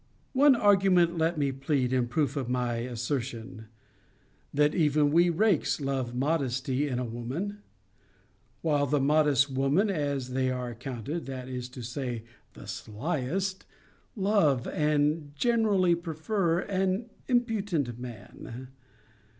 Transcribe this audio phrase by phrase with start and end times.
[0.33, 3.67] One argument let me plead in proof of my assertion;
[4.51, 7.61] That even we rakes love modesty in a woman;
[8.63, 13.63] while the modest woman, as they are accounted, (that is to say, the slyest,)
[14.15, 18.69] love, and generally prefer, an impudent man.